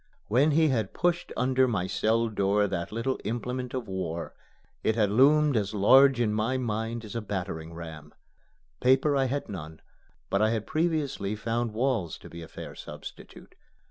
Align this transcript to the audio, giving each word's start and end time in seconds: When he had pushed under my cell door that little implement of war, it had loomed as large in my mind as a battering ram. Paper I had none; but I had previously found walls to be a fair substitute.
When 0.29 0.49
he 0.49 0.69
had 0.69 0.95
pushed 0.95 1.31
under 1.37 1.67
my 1.67 1.85
cell 1.85 2.27
door 2.27 2.65
that 2.65 2.91
little 2.91 3.19
implement 3.23 3.75
of 3.75 3.87
war, 3.87 4.33
it 4.83 4.95
had 4.95 5.11
loomed 5.11 5.55
as 5.55 5.75
large 5.75 6.19
in 6.19 6.33
my 6.33 6.57
mind 6.57 7.05
as 7.05 7.15
a 7.15 7.21
battering 7.21 7.71
ram. 7.75 8.11
Paper 8.79 9.15
I 9.15 9.25
had 9.25 9.47
none; 9.47 9.79
but 10.31 10.41
I 10.41 10.49
had 10.49 10.65
previously 10.65 11.35
found 11.35 11.75
walls 11.75 12.17
to 12.17 12.29
be 12.31 12.41
a 12.41 12.47
fair 12.47 12.73
substitute. 12.73 13.53